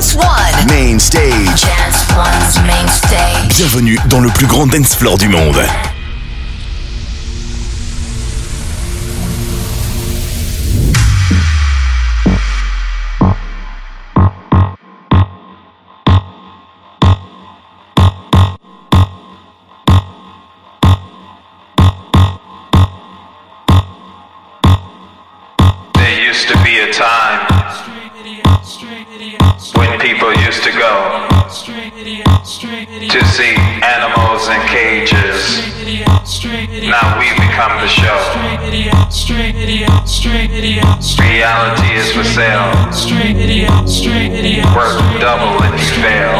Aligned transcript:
Dance 0.00 0.16
One. 0.16 0.66
Main 0.68 0.98
stage. 0.98 1.60
Dance 1.60 2.06
One's 2.16 2.58
main 2.66 2.88
stage. 2.88 3.54
Bienvenue 3.54 3.98
dans 4.08 4.20
le 4.20 4.30
plus 4.30 4.46
grand 4.46 4.66
dance 4.66 4.96
floor 4.96 5.18
du 5.18 5.28
monde. 5.28 5.60
Now 36.50 37.14
we 37.14 37.30
become 37.38 37.78
the 37.78 37.86
show. 37.86 38.18
Reality 41.22 41.94
is 41.94 42.10
for 42.10 42.24
sale. 42.26 42.74
Work 44.74 44.98
double 45.22 45.62
if 45.62 45.78
you 45.78 46.02
fail. 46.02 46.34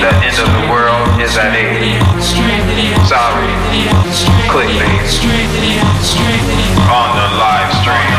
The 0.00 0.08
end 0.24 0.38
of 0.40 0.48
the 0.48 0.64
world 0.72 1.20
is 1.20 1.36
at 1.36 1.52
eight. 1.52 2.00
Sorry, 3.04 3.52
clickbait. 4.48 5.04
On 6.88 7.08
the 7.20 7.28
live 7.36 7.68
stream, 7.84 8.15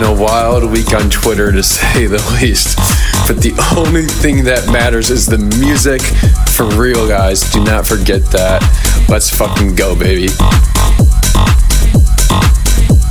been 0.00 0.02
a 0.02 0.20
wild 0.20 0.68
week 0.72 0.92
on 0.92 1.08
Twitter 1.08 1.52
to 1.52 1.62
say 1.62 2.06
the 2.08 2.18
least. 2.42 2.76
But 3.28 3.40
the 3.40 3.54
only 3.78 4.02
thing 4.02 4.42
that 4.42 4.66
matters 4.66 5.08
is 5.08 5.24
the 5.24 5.38
music. 5.38 6.02
For 6.50 6.66
real, 6.74 7.06
guys. 7.06 7.42
Do 7.52 7.62
not 7.62 7.86
forget 7.86 8.26
that. 8.32 8.58
Let's 9.08 9.30
fucking 9.30 9.76
go, 9.76 9.94
baby. 9.94 10.26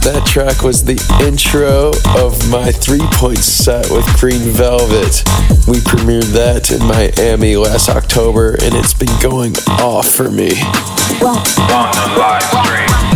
That 0.03 0.28
track 0.28 0.62
was 0.62 0.84
the 0.84 1.00
intro 1.24 1.96
of 2.19 2.35
my 2.52 2.74
three 2.74 3.08
point 3.16 3.40
set 3.40 3.90
with 3.90 4.03
Green 4.19 4.44
Velvet. 4.52 5.24
We 5.72 5.79
premiered 5.88 6.35
that 6.35 6.68
in 6.68 6.84
Miami 6.84 7.56
last 7.56 7.88
October, 7.88 8.59
and 8.59 8.75
it's 8.75 8.94
been 8.94 9.16
going 9.24 9.56
off 9.79 10.12
for 10.12 10.29
me. 10.29 10.52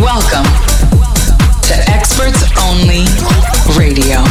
Welcome 0.00 0.48
to 1.68 1.74
Experts 1.92 2.48
Only 2.64 3.04
Radio. 3.76 4.22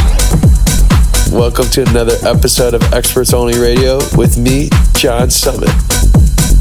Welcome 1.30 1.66
to 1.70 1.82
another 1.88 2.16
episode 2.22 2.74
of 2.74 2.82
Experts 2.92 3.32
Only 3.32 3.58
Radio 3.58 3.98
with 4.16 4.38
me, 4.38 4.70
John 4.94 5.30
Summit. 5.30 5.70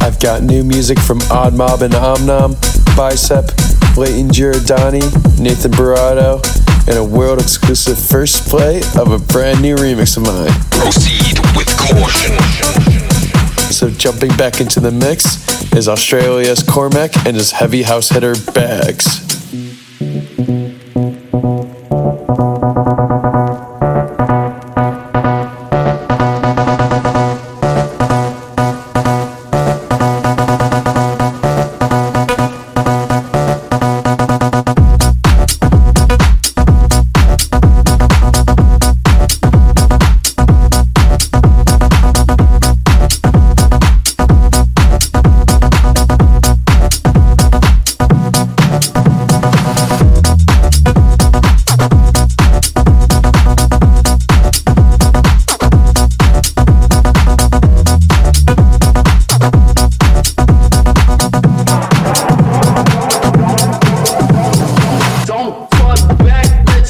I've 0.02 0.20
got 0.20 0.44
new 0.44 0.64
music 0.64 1.00
from 1.00 1.20
Odd 1.32 1.56
Mob 1.56 1.82
and 1.82 1.94
Omnom, 1.94 2.56
Bicep, 2.96 3.46
Layton 3.98 4.30
Giordani, 4.30 5.02
Nathan 5.40 5.72
Barato, 5.72 6.42
and 6.88 6.98
a 6.98 7.04
world 7.04 7.40
exclusive 7.40 7.98
first 7.98 8.48
play 8.48 8.82
of 8.98 9.12
a 9.12 9.20
brand 9.20 9.62
new 9.62 9.76
remix 9.76 10.18
of 10.18 10.24
mine. 10.24 10.52
Proceed 10.72 11.40
with 11.56 11.68
caution. 11.78 12.38
So 13.72 13.90
jumping 13.90 14.36
back 14.38 14.62
into 14.62 14.80
the 14.80 14.92
mix 14.92 15.48
is 15.74 15.88
Australia's 15.88 16.64
Cormac 16.64 17.16
and 17.26 17.36
his 17.36 17.52
heavy 17.52 17.84
house 17.84 18.10
hitter 18.10 18.36
Bags. 18.54 19.37
Thank 22.78 23.12
you. 23.12 23.17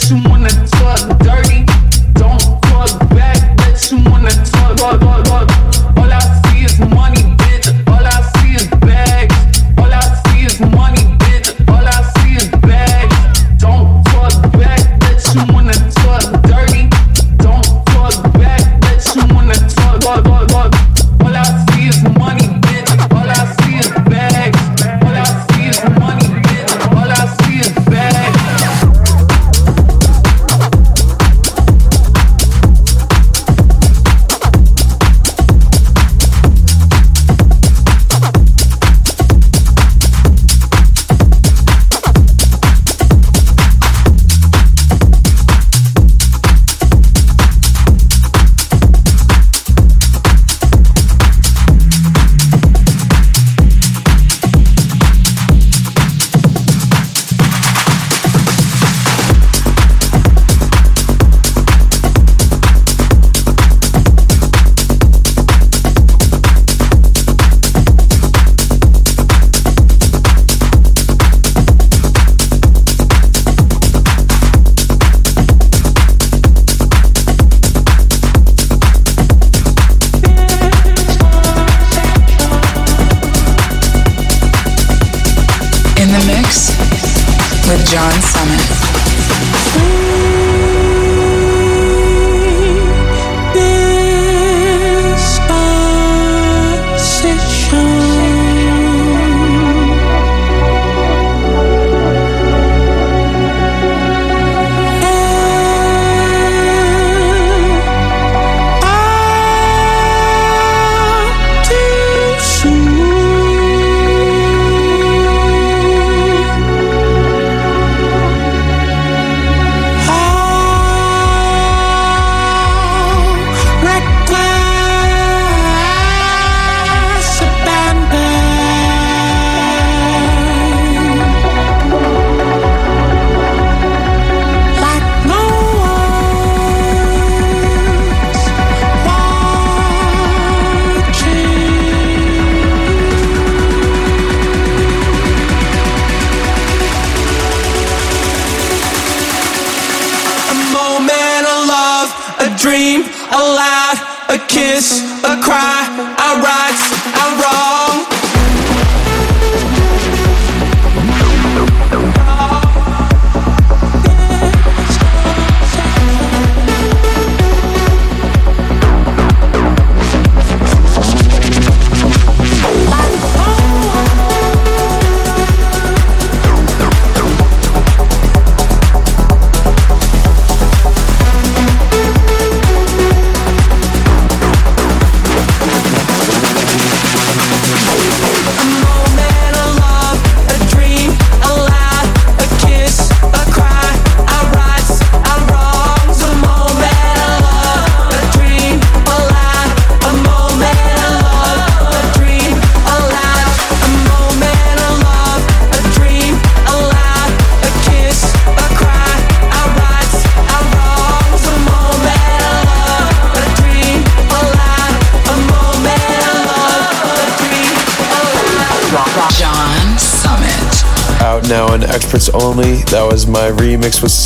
acho 0.07 0.16
muito. 0.16 0.37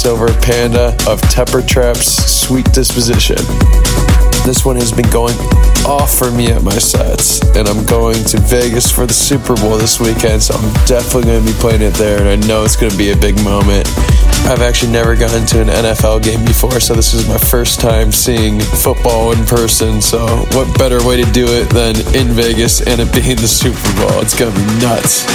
Silver 0.01 0.33
Panda 0.41 0.97
of 1.07 1.21
Temper 1.29 1.61
Trap's 1.61 2.07
Sweet 2.25 2.65
Disposition. 2.73 3.35
This 4.43 4.65
one 4.65 4.75
has 4.77 4.91
been 4.91 5.07
going 5.11 5.37
off 5.85 6.17
for 6.17 6.31
me 6.31 6.47
at 6.51 6.63
my 6.63 6.73
sets, 6.79 7.39
and 7.55 7.67
I'm 7.67 7.85
going 7.85 8.23
to 8.33 8.39
Vegas 8.39 8.89
for 8.89 9.05
the 9.05 9.13
Super 9.13 9.53
Bowl 9.53 9.77
this 9.77 9.99
weekend, 9.99 10.41
so 10.41 10.55
I'm 10.55 10.73
definitely 10.87 11.29
going 11.29 11.45
to 11.45 11.53
be 11.53 11.55
playing 11.59 11.83
it 11.83 11.93
there, 11.93 12.17
and 12.17 12.27
I 12.27 12.47
know 12.47 12.63
it's 12.63 12.75
going 12.75 12.91
to 12.91 12.97
be 12.97 13.11
a 13.11 13.15
big 13.15 13.37
moment. 13.43 13.87
I've 14.49 14.63
actually 14.65 14.91
never 14.91 15.15
gotten 15.15 15.45
to 15.45 15.61
an 15.61 15.67
NFL 15.67 16.23
game 16.23 16.43
before, 16.45 16.79
so 16.79 16.95
this 16.95 17.13
is 17.13 17.29
my 17.29 17.37
first 17.37 17.79
time 17.79 18.11
seeing 18.11 18.59
football 18.59 19.33
in 19.33 19.45
person. 19.45 20.01
So, 20.01 20.25
what 20.57 20.65
better 20.79 21.05
way 21.05 21.23
to 21.23 21.31
do 21.31 21.45
it 21.45 21.69
than 21.69 21.93
in 22.17 22.33
Vegas 22.33 22.81
and 22.81 23.01
it 23.01 23.13
being 23.13 23.35
the 23.35 23.47
Super 23.47 23.93
Bowl? 24.01 24.19
It's 24.19 24.33
gonna 24.33 24.49
be 24.49 24.65
nuts. 24.81 25.29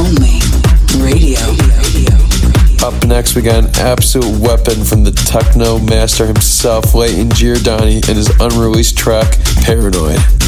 Only. 0.00 0.40
Radio. 1.04 1.38
Up 2.82 3.06
next, 3.06 3.36
we 3.36 3.42
got 3.42 3.62
an 3.62 3.70
absolute 3.76 4.40
weapon 4.40 4.82
from 4.82 5.04
the 5.04 5.12
techno 5.12 5.78
master 5.78 6.26
himself, 6.26 6.94
Layton 6.94 7.28
Giordani, 7.28 7.96
and 8.08 8.16
his 8.16 8.30
unreleased 8.40 8.96
track, 8.96 9.38
Paranoid. 9.62 10.39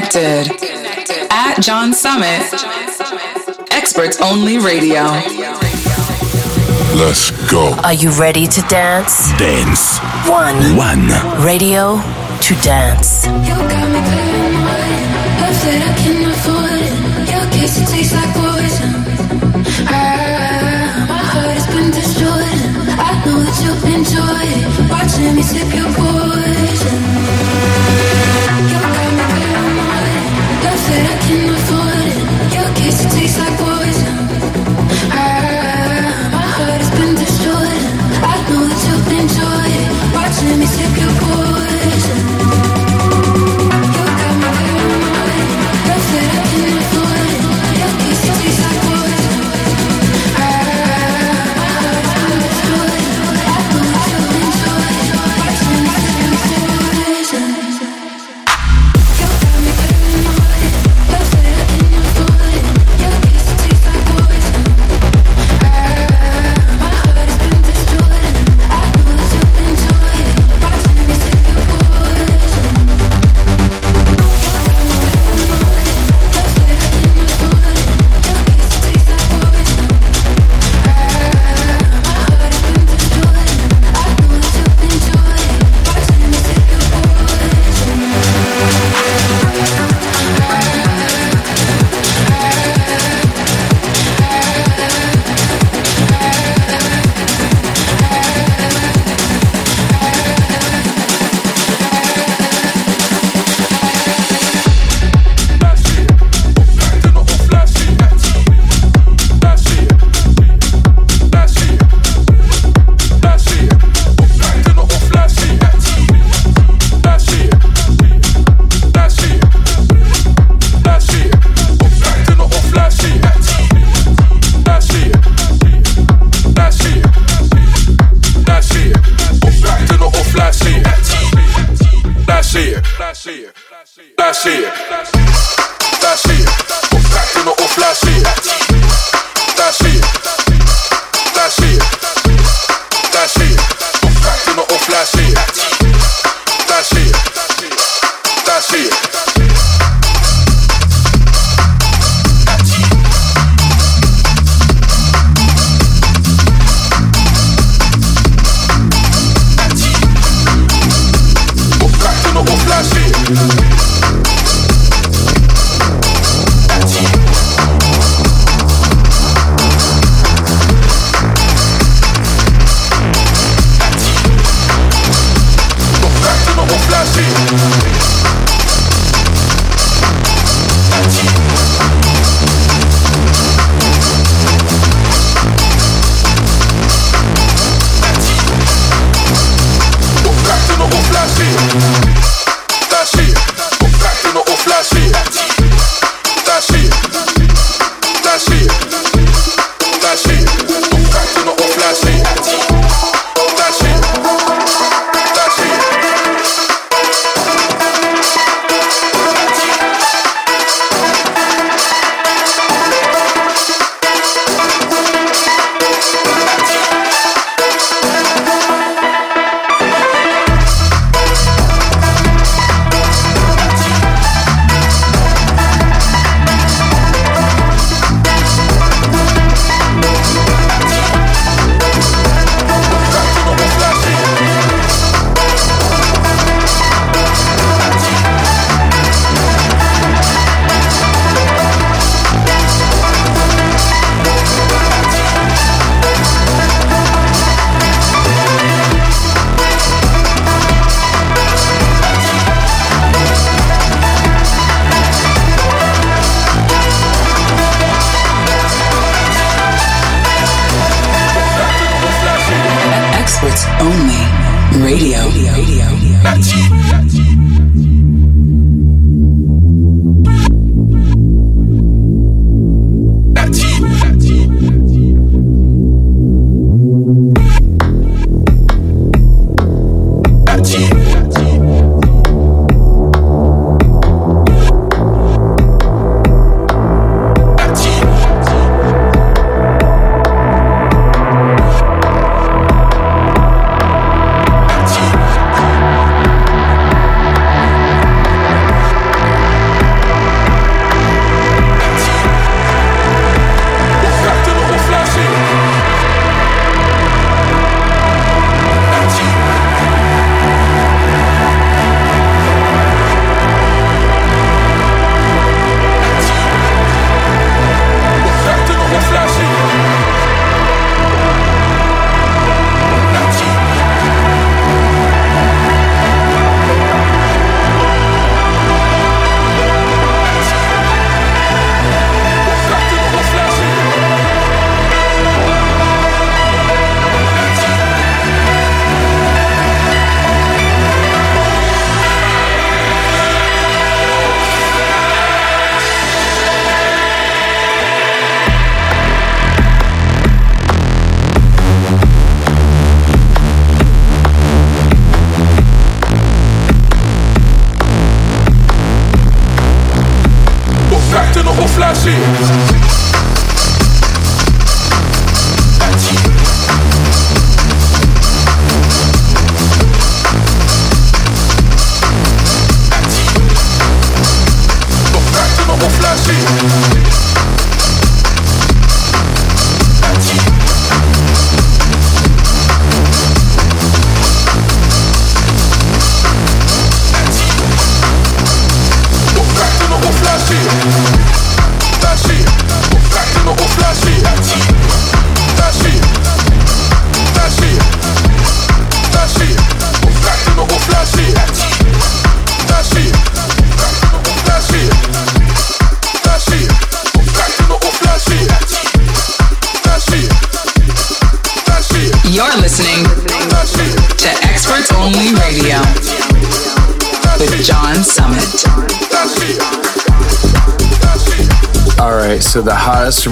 Connected 0.00 1.26
at 1.30 1.60
John 1.60 1.92
Summit. 1.92 2.52
Experts 3.72 4.20
Only 4.20 4.58
Radio. 4.58 5.04
Let's 6.94 7.30
go. 7.50 7.74
Are 7.82 7.94
you 7.94 8.10
ready 8.10 8.46
to 8.46 8.60
dance? 8.62 9.32
Dance. 9.38 9.98
One. 10.28 10.76
One. 10.76 11.08
Radio 11.44 11.96
to 12.42 12.54
dance. 12.62 13.26
You 13.26 13.32
got 13.32 13.86
me 25.36 25.42
sip 25.42 25.74
your 25.74 25.86
Love 25.92 26.25
Watching 40.36 40.58
me 40.58 40.66
sip 40.66 40.96
your 40.98 41.10
poison. 41.20 41.45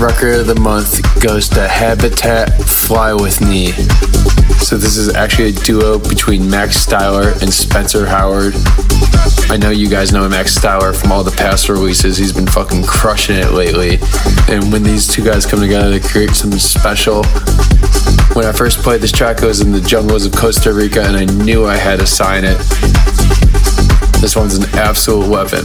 Record 0.04 0.40
of 0.40 0.46
the 0.46 0.60
month 0.60 1.00
goes 1.22 1.48
to 1.48 1.66
Habitat 1.66 2.52
Fly 2.62 3.14
With 3.14 3.40
Me. 3.40 3.72
So 4.60 4.76
this 4.76 4.98
is 4.98 5.14
actually 5.14 5.48
a 5.48 5.52
duo 5.52 5.98
between 5.98 6.50
Max 6.50 6.84
Styler 6.84 7.40
and 7.40 7.50
Spencer 7.50 8.04
Howard. 8.04 8.52
I 9.50 9.56
know 9.56 9.70
you 9.70 9.88
guys 9.88 10.12
know 10.12 10.28
Max 10.28 10.58
Styler 10.58 10.94
from 10.94 11.10
all 11.10 11.24
the 11.24 11.30
past 11.30 11.70
releases. 11.70 12.18
He's 12.18 12.34
been 12.34 12.46
fucking 12.46 12.84
crushing 12.84 13.36
it 13.36 13.52
lately. 13.52 13.98
And 14.54 14.70
when 14.70 14.82
these 14.82 15.08
two 15.08 15.24
guys 15.24 15.46
come 15.46 15.60
together, 15.60 15.90
they 15.90 16.06
create 16.06 16.30
something 16.30 16.58
special. 16.58 17.24
When 18.34 18.44
I 18.44 18.52
first 18.54 18.80
played 18.80 19.00
this 19.00 19.12
track, 19.12 19.42
I 19.42 19.46
was 19.46 19.62
in 19.62 19.72
the 19.72 19.80
jungles 19.80 20.26
of 20.26 20.32
Costa 20.32 20.74
Rica 20.74 21.02
and 21.02 21.16
I 21.16 21.24
knew 21.24 21.64
I 21.64 21.76
had 21.76 22.00
to 22.00 22.06
sign 22.06 22.44
it. 22.44 22.58
This 24.20 24.36
one's 24.36 24.56
an 24.56 24.68
absolute 24.74 25.30
weapon. 25.30 25.64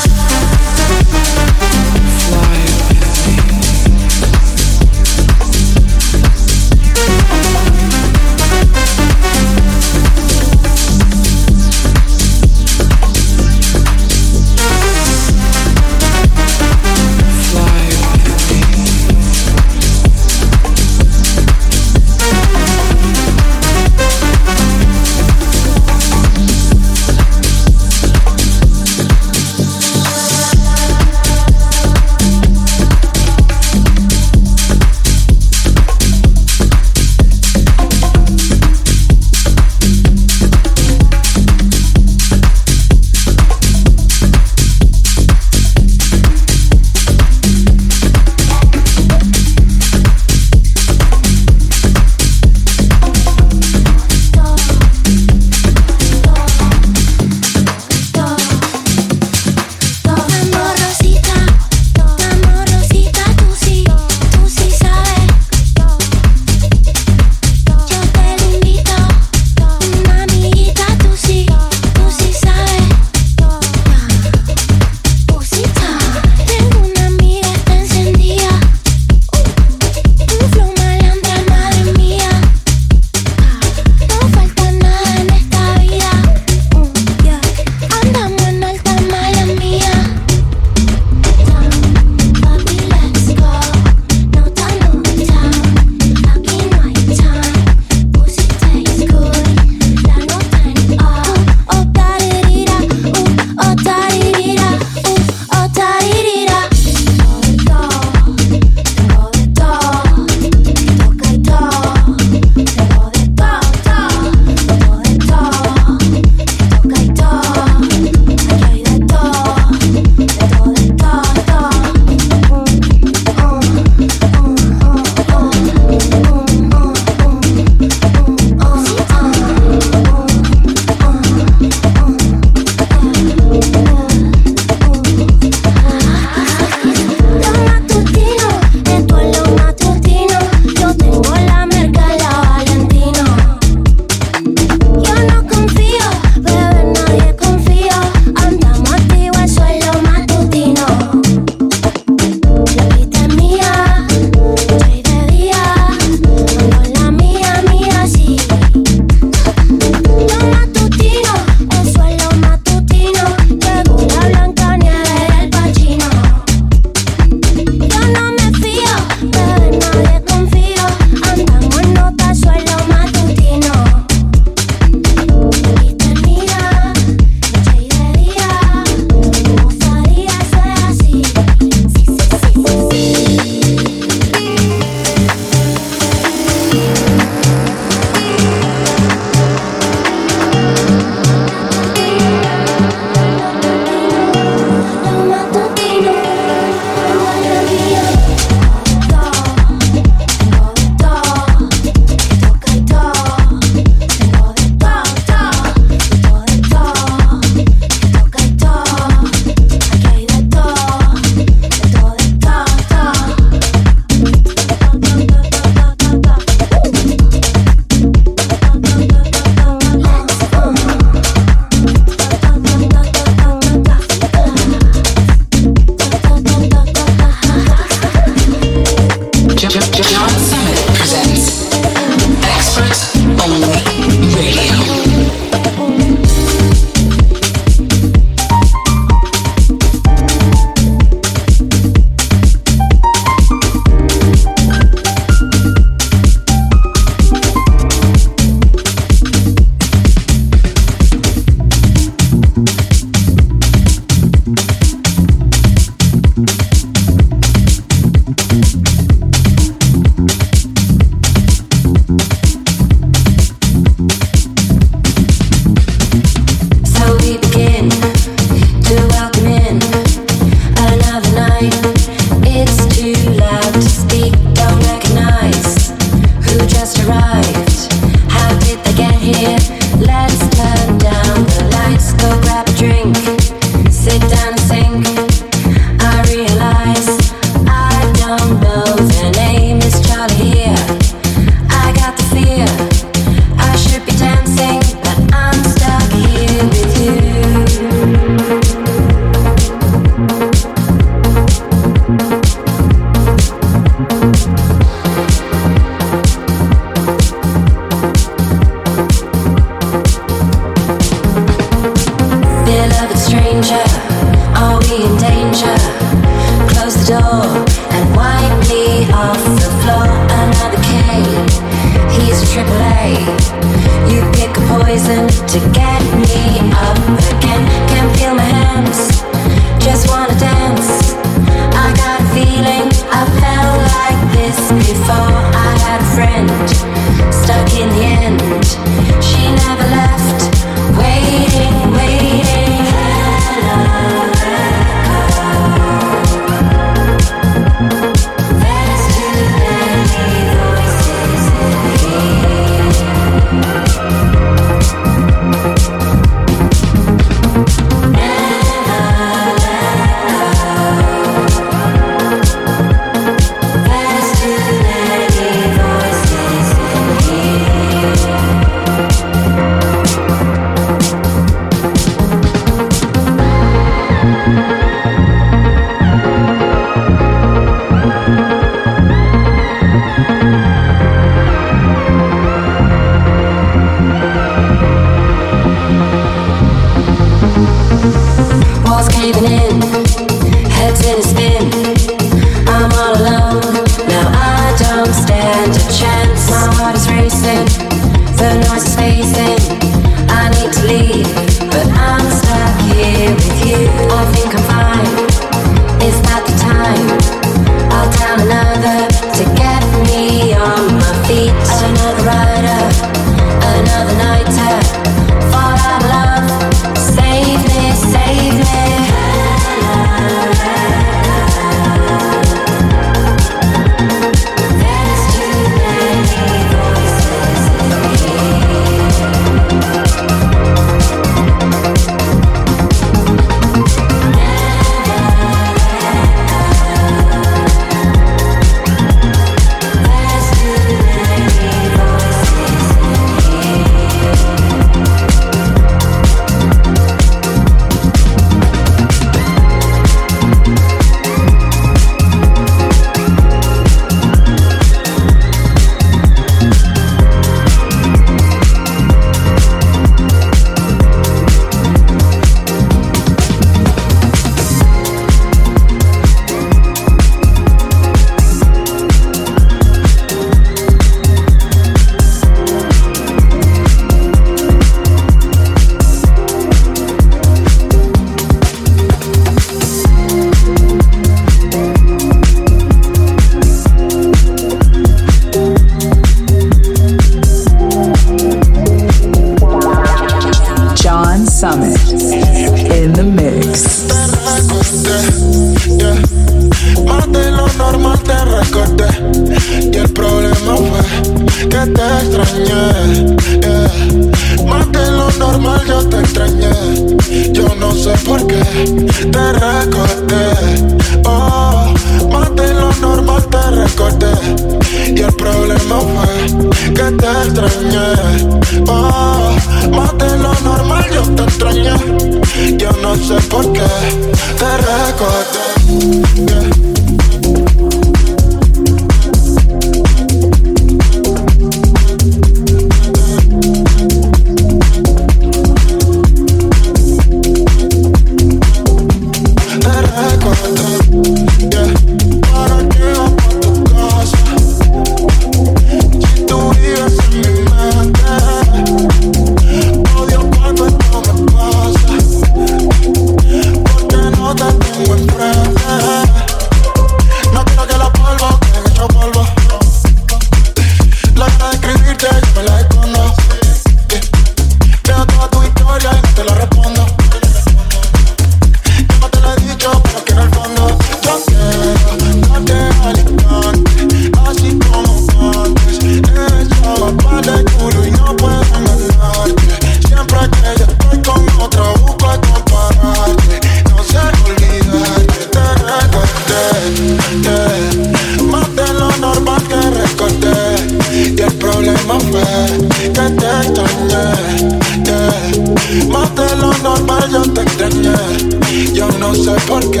porque 599.80 600.00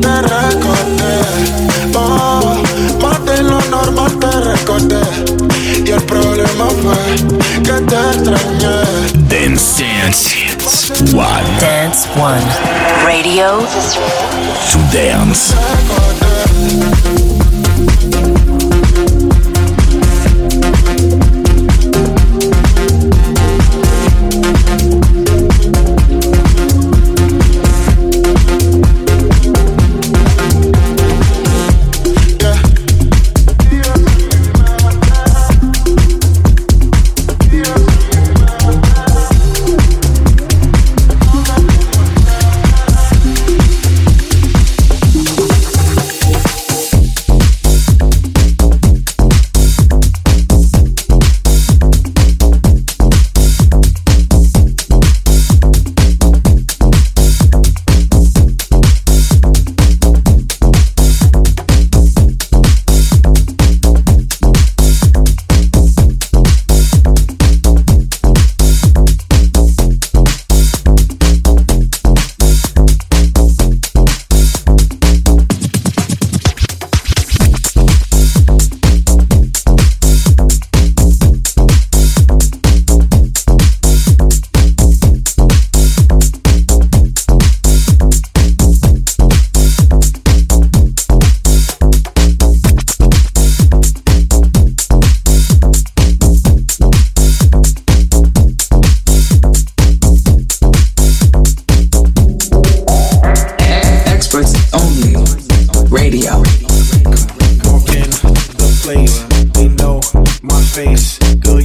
te 0.00 0.22
recorté. 0.22 1.14
Oh, 1.94 2.62
más 3.00 3.24
de 3.24 3.42
lo 3.42 3.60
normal 3.62 4.18
te 4.18 4.30
recorté. 4.40 5.00
Y 5.84 5.90
el 5.90 6.02
problema 6.02 6.66
fue 6.82 6.96
que 7.62 7.72
te 7.72 7.96
extrañé. 8.10 8.76
Dance, 9.28 9.84
dance, 9.84 11.14
one. 11.14 11.60
Dance 11.60 12.08
one. 12.16 12.46
Radio 13.04 13.60
to 14.72 14.78
dance. 14.92 15.54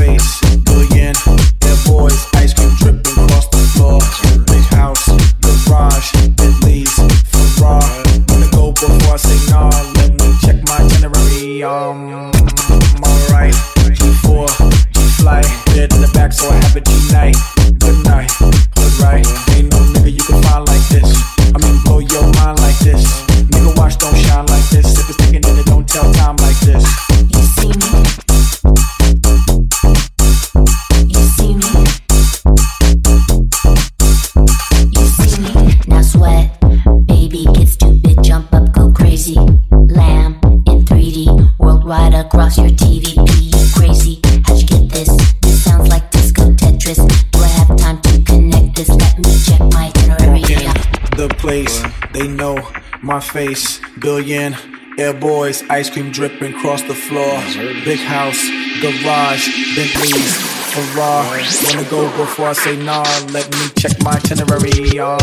face. 0.00 0.49
My 53.34 53.46
face. 53.46 53.80
Billion 53.98 54.54
air 54.98 55.12
boys, 55.12 55.62
ice 55.68 55.90
cream 55.90 56.10
dripping 56.10 56.54
across 56.54 56.82
the 56.82 56.94
floor. 56.94 57.40
Big 57.84 57.98
house, 57.98 58.40
garage, 58.80 59.46
Bentley's, 59.74 60.36
Ferrari. 60.72 61.44
Wanna 61.64 61.88
go 61.90 62.08
before 62.16 62.48
I 62.48 62.52
say 62.52 62.76
nah? 62.76 63.04
Let 63.32 63.50
me 63.52 63.68
check 63.78 63.92
my 64.02 64.12
itinerary. 64.12 64.98
Um, 64.98 65.18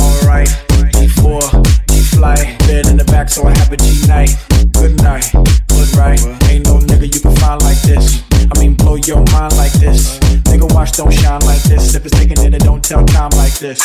alright. 0.00 0.48
G4, 0.96 1.86
G 1.88 2.00
fly, 2.16 2.56
bed 2.66 2.86
in 2.86 2.96
the 2.96 3.04
back, 3.06 3.28
so 3.28 3.46
I 3.46 3.56
have 3.58 3.72
a 3.72 3.76
G 3.76 4.06
night. 4.06 4.36
Good 4.72 4.96
night, 5.02 5.30
good 5.68 5.96
right. 5.96 6.20
Ain't 6.50 6.66
no 6.66 6.78
nigga 6.78 7.12
you 7.12 7.20
can 7.20 7.34
find 7.36 7.60
like 7.62 7.80
this. 7.82 8.22
I 8.32 8.58
mean, 8.58 8.74
blow 8.74 8.96
your 8.96 9.22
mind 9.32 9.56
like 9.56 9.72
this. 9.72 10.18
Nigga, 10.48 10.72
watch 10.74 10.92
don't 10.92 11.12
shine 11.12 11.40
like 11.42 11.62
this. 11.64 11.94
If 11.94 12.06
it's 12.06 12.18
taking 12.18 12.38
it, 12.38 12.54
it 12.54 12.62
don't 12.62 12.82
tell 12.82 13.04
time 13.04 13.30
like 13.36 13.58
this. 13.58 13.80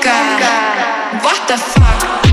What 0.00 1.48
the 1.48 1.56
fuck? 1.56 2.24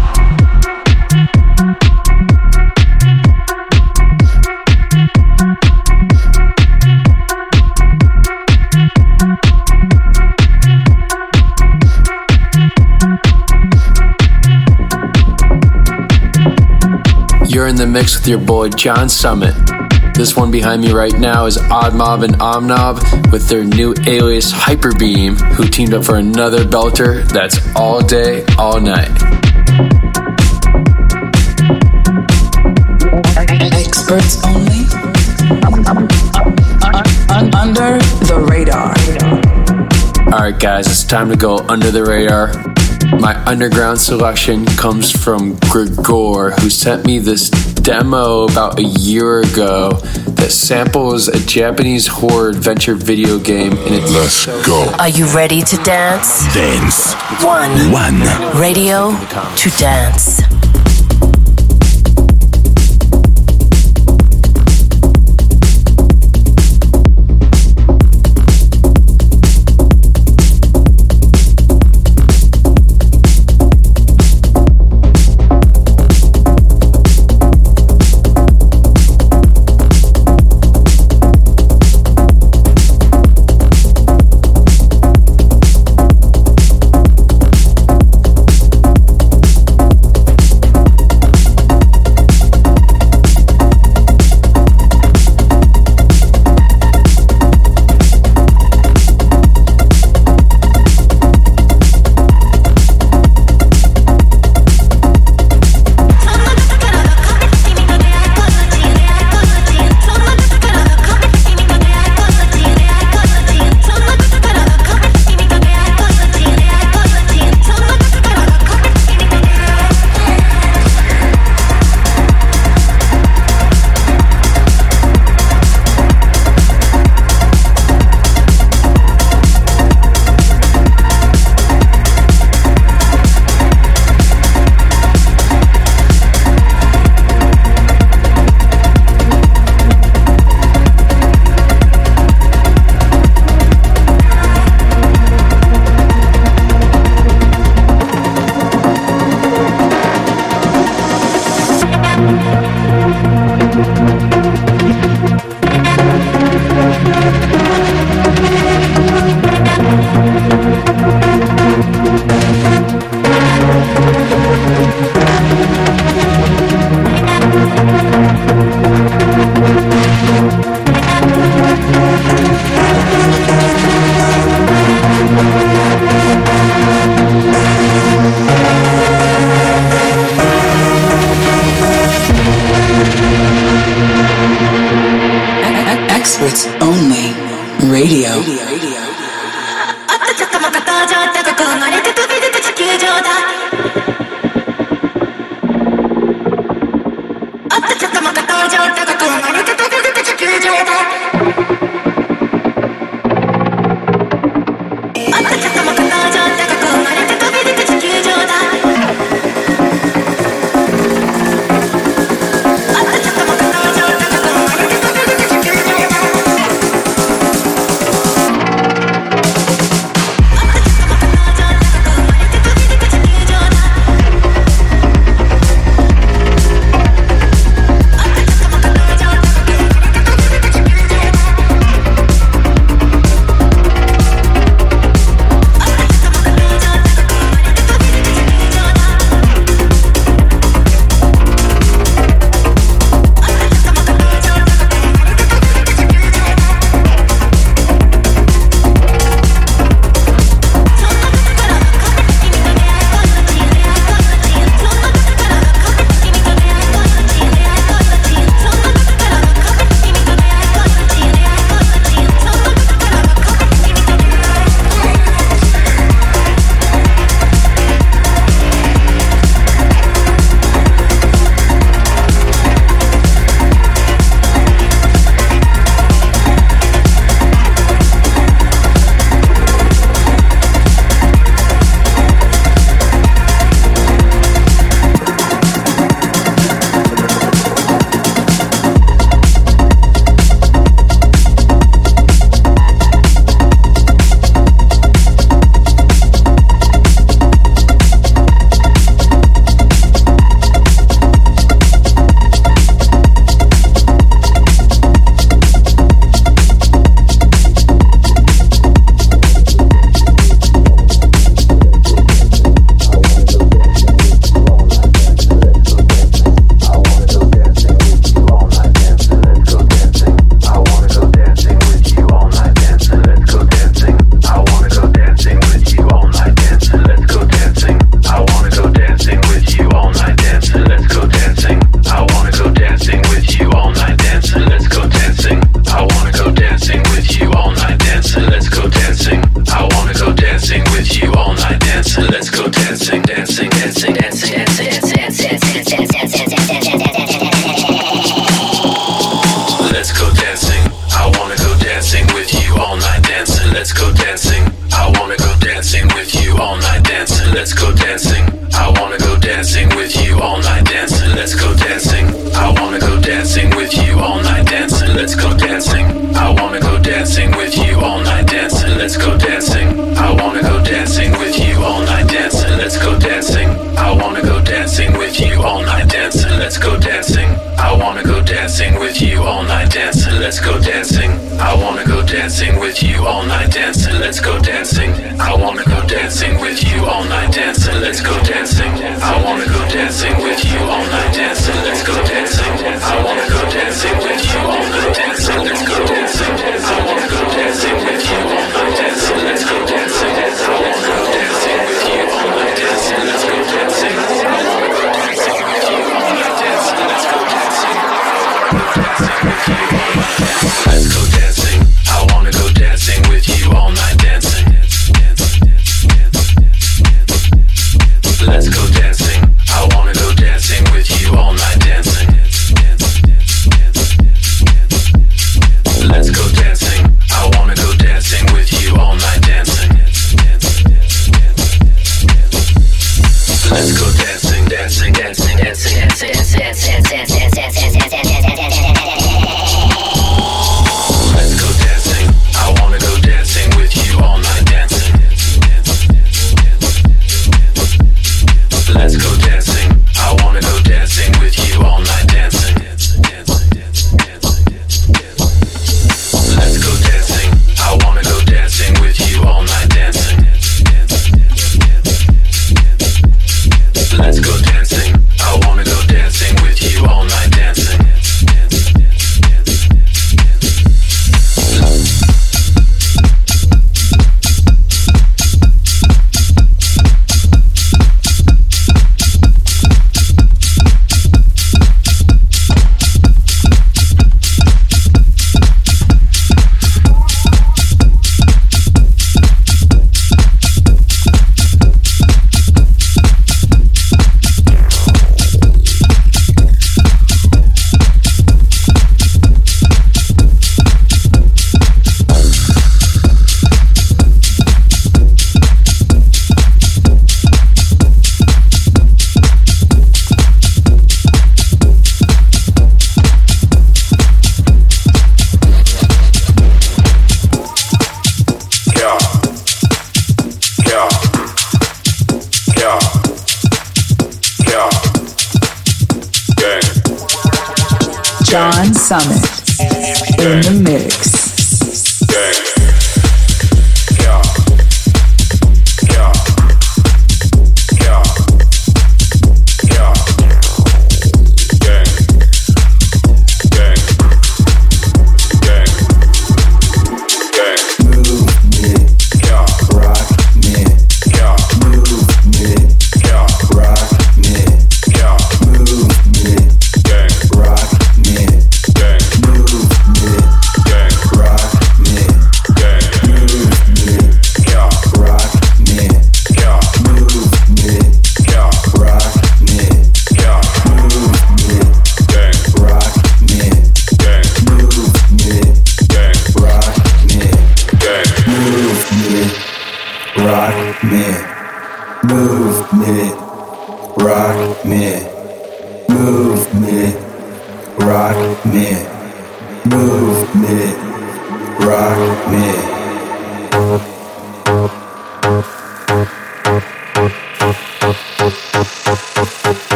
You're 17.49 17.68
in 17.68 17.78
the 17.78 17.88
mix 17.88 18.16
with 18.16 18.28
your 18.28 18.38
boy 18.38 18.70
John 18.70 19.09
Summit. 19.09 19.74
This 20.16 20.34
one 20.38 20.49
behind 20.49 20.82
me 20.82 20.93
right 20.93 21.13
now 21.20 21.45
is 21.45 21.57
Odd 21.57 21.93
Mob 21.93 22.24
and 22.24 22.36
OMNOM 22.36 23.34
with 23.34 23.49
their 23.49 23.66
new 23.66 23.93
alias 24.07 24.53
Hyperbeam, 24.53 25.38
who 25.55 25.68
teamed 25.68 25.93
up 25.93 26.05
for 26.05 26.16
another 26.16 26.63
belter 26.63 27.28
that's 27.28 27.59
all 27.76 27.99
day, 28.01 28.45
all 28.57 28.80
night. 28.80 29.11
Experts 33.74 34.41
only. 34.45 34.86
Under 37.53 37.99
the 38.26 38.45
radar. 38.49 38.95
Alright, 40.34 40.59
guys, 40.59 40.88
it's 40.88 41.03
time 41.03 41.30
to 41.30 41.36
go 41.36 41.57
under 41.68 41.91
the 41.91 42.05
radar. 42.05 42.53
My 43.20 43.36
underground 43.43 43.99
selection 43.99 44.66
comes 44.66 45.11
from 45.11 45.57
Gregor, 45.70 46.51
who 46.51 46.70
sent 46.70 47.05
me 47.05 47.20
this 47.20 47.49
demo 47.86 48.46
about 48.46 48.80
a 48.80 48.84
year 48.84 49.42
ago 49.42 49.92
that 49.92 50.52
samples 50.52 51.28
a 51.28 51.40
Japanese 51.46 52.08
horror 52.08 52.50
adventure 52.50 52.96
video 52.96 53.38
game. 53.38 53.74
And 53.74 53.96
it's 53.96 54.12
Let's 54.12 54.66
go. 54.66 54.92
Are 54.98 55.10
you 55.10 55.28
ready 55.28 55.62
to 55.62 55.78
dance? 55.78 56.52
Dance. 56.52 57.14
One. 57.44 57.92
One. 57.92 58.20
Radio 58.60 59.12
to 59.12 59.70
dance. 59.78 60.55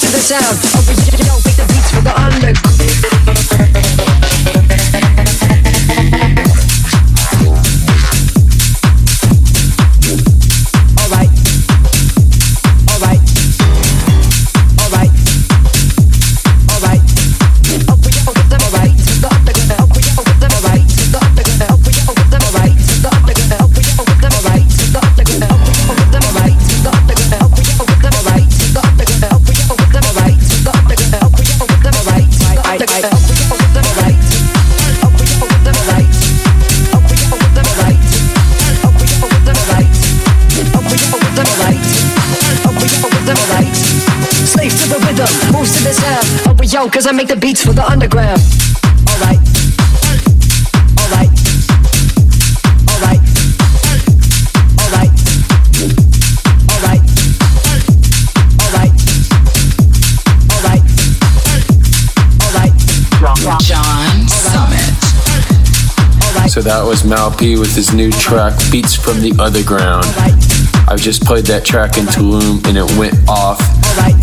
to 0.00 0.10
the 0.10 0.18
sound. 0.18 1.33
That 66.74 66.84
was 66.84 67.04
Mau 67.04 67.30
P 67.30 67.56
with 67.56 67.72
his 67.76 67.94
new 67.94 68.10
track, 68.10 68.52
Beats 68.72 68.96
from 68.96 69.20
the 69.20 69.30
Underground. 69.38 70.06
I've 70.90 70.98
just 70.98 71.22
played 71.22 71.46
that 71.46 71.64
track 71.64 71.98
in 71.98 72.04
Tulum 72.06 72.66
and 72.66 72.76
it 72.76 72.98
went 72.98 73.14
off. 73.28 73.58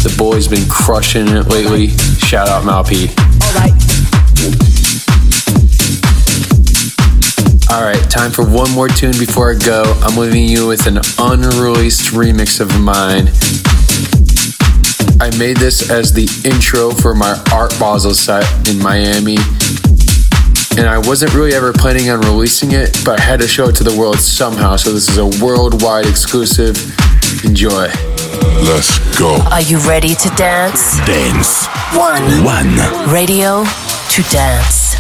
The 0.04 0.14
boy's 0.18 0.50
been 0.50 0.68
crushing 0.68 1.30
it 1.30 1.48
lately. 1.48 1.88
Shout 2.20 2.50
out 2.50 2.66
Mau 2.66 2.84
P. 2.84 3.08
Alright, 7.72 8.04
time 8.12 8.32
for 8.32 8.44
one 8.44 8.70
more 8.72 8.90
tune 8.90 9.16
before 9.18 9.56
I 9.56 9.58
go. 9.58 9.84
I'm 10.04 10.20
leaving 10.20 10.44
you 10.44 10.68
with 10.68 10.88
an 10.88 11.00
unreleased 11.20 12.12
remix 12.12 12.60
of 12.60 12.68
mine. 12.82 13.32
I 15.24 15.32
made 15.40 15.56
this 15.56 15.90
as 15.90 16.12
the 16.12 16.28
intro 16.44 16.92
for 16.92 17.16
my 17.16 17.42
Art 17.54 17.74
Basel 17.80 18.14
set 18.14 18.44
in 18.68 18.78
Miami. 18.84 19.38
And 20.78 20.88
I 20.88 20.98
wasn't 20.98 21.34
really 21.34 21.54
ever 21.54 21.74
planning 21.74 22.10
on 22.10 22.22
releasing 22.22 22.72
it, 22.72 22.98
but 23.04 23.20
I 23.20 23.24
had 23.24 23.40
to 23.42 23.48
show 23.48 23.68
it 23.68 23.76
to 23.76 23.84
the 23.84 23.96
world 23.98 24.20
somehow. 24.20 24.78
So 24.78 24.94
this 24.94 25.10
is 25.10 25.18
a 25.18 25.26
worldwide 25.44 26.06
exclusive. 26.06 26.78
Enjoy. 27.44 27.88
Let's 28.64 28.98
go. 29.18 29.38
Are 29.52 29.62
you 29.62 29.80
ready 29.80 30.16
to 30.16 30.30
dance? 30.30 30.98
Dance. 31.06 31.68
One. 31.96 32.46
One. 32.46 33.14
Radio 33.14 33.64
to 34.12 34.22
dance. 34.32 34.91